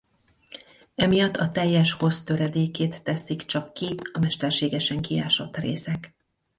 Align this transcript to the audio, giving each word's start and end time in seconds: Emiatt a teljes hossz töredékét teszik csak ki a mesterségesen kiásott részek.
Emiatt 0.95 1.35
a 1.37 1.51
teljes 1.51 1.91
hossz 1.93 2.19
töredékét 2.19 3.03
teszik 3.03 3.45
csak 3.45 3.73
ki 3.73 3.95
a 4.13 4.19
mesterségesen 4.19 5.01
kiásott 5.01 5.57
részek. 5.57 6.15